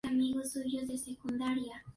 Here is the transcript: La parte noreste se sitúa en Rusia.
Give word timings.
La 0.03 0.09
parte 0.09 0.17
noreste 0.33 0.97
se 0.97 0.97
sitúa 0.97 1.31
en 1.31 1.55
Rusia. 1.57 1.83